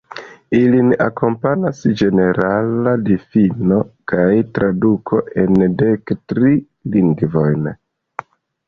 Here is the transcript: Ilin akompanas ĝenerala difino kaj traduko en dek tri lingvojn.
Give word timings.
Ilin 0.59 0.87
akompanas 1.07 1.81
ĝenerala 1.99 2.95
difino 3.11 3.79
kaj 4.13 4.27
traduko 4.57 5.23
en 5.45 5.65
dek 5.85 6.19
tri 6.33 6.59
lingvojn. 6.99 7.75